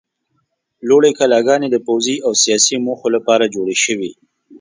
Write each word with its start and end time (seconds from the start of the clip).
لوړې 0.87 1.11
کلاګانې 1.19 1.67
د 1.71 1.77
پوځي 1.87 2.15
او 2.25 2.31
سیاسي 2.43 2.75
موخو 2.85 3.07
لپاره 3.15 3.51
جوړې 3.55 3.75
شوې. 3.83 4.11